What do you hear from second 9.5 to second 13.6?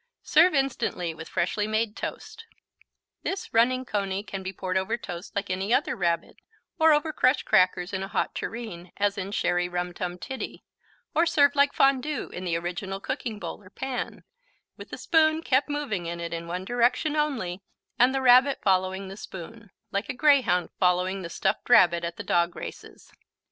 Rum Tum Tiddy, or served like Fondue, in the original cooking